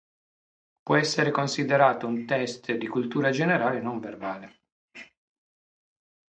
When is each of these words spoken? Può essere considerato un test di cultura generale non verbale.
Può 0.81 0.95
essere 0.95 1.29
considerato 1.29 2.07
un 2.07 2.25
test 2.25 2.71
di 2.73 2.87
cultura 2.87 3.29
generale 3.29 3.81
non 3.81 3.99
verbale. 3.99 4.61